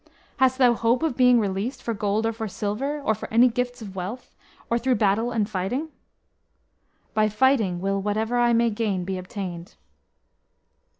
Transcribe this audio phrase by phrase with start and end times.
[0.37, 3.83] "Hast thou hope of being released for gold or for silver, or for any gifts
[3.83, 4.33] of wealth,
[4.67, 5.89] or through battle and fighting?"
[7.13, 9.75] "By fighting will what ever I may gain be obtained."